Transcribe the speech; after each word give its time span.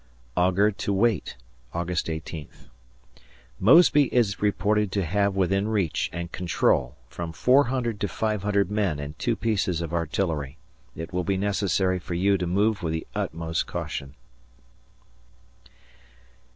[Augur 0.35 0.71
to 0.71 0.91
Waite] 0.91 1.37
August 1.75 2.07
18th. 2.07 2.69
Mosby 3.59 4.11
is 4.11 4.41
reported 4.41 4.91
to 4.91 5.05
have 5.05 5.35
within 5.35 5.67
reach 5.67 6.09
and 6.11 6.31
control 6.31 6.97
from 7.07 7.31
400 7.31 7.99
to 7.99 8.07
500 8.07 8.71
men 8.71 8.97
and 8.97 9.15
two 9.19 9.35
pieces 9.35 9.79
of 9.79 9.93
artillery. 9.93 10.57
It 10.95 11.13
will 11.13 11.23
be 11.23 11.37
necessary 11.37 11.99
for 11.99 12.15
you 12.15 12.35
to 12.39 12.47
move 12.47 12.81
with 12.81 12.93
the 12.93 13.05
utmost 13.13 13.67
caution. 13.67 14.15